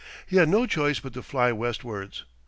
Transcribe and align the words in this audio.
He 0.25 0.37
had 0.37 0.49
no 0.49 0.65
choice 0.65 0.99
but 0.99 1.13
to 1.13 1.21
fly 1.21 1.51
west 1.51 1.83
wards. 1.83 2.23